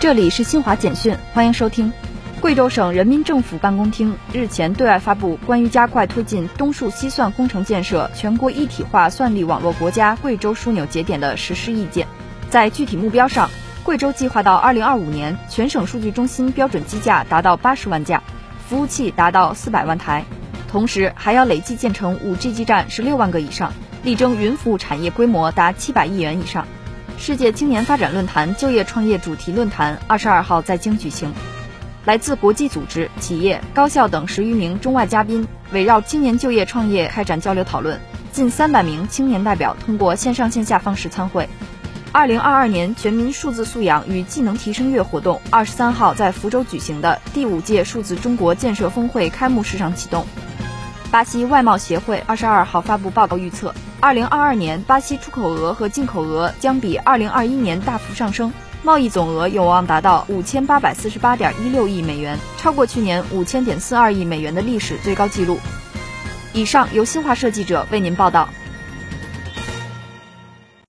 [0.00, 1.92] 这里是新华简讯，欢迎收听。
[2.40, 12.06] 贵州省人民政府办公厅日前对外发布关于加快推进东数西算工程建设全国一体化算力网络国家贵州枢纽节点的实施意见。
[12.48, 13.50] 在具体目标上，
[13.84, 18.22] 贵州计划到2025年，全省数据中心标准机架达到80万架，
[18.70, 20.24] 服务器达到400万台，
[20.72, 26.66] 同时还要累计建成 5G 基站16万个以上，力争云服务产业规模达700亿元以上。
[27.20, 31.30] 世界青年发展论坛就业创业主题论坛二十二号在京举行，
[32.06, 38.00] 来自国际组织、企业、高校等十余名中外嘉宾围绕青年就业创业开展交流讨论，
[38.32, 41.46] 近三百名青年代表通过线上线下方式参会。
[42.10, 50.26] 二零二二年全民数字素养与技能提升月活动二十三号在福州举行的第五届数字中国建设峰会开幕式上启动。
[51.10, 53.74] 巴西外贸协会二十二号发布报告预测。
[53.98, 58.52] 二零二二年，巴西出口额和进口额将比二零二一年大幅上升，
[58.84, 65.58] 贸易总额有望达到五千八百四十八点一六亿美元，超过去年五千点四二亿美元的历史最高纪录。
[66.52, 68.48] 以上由新华社记者为您报道。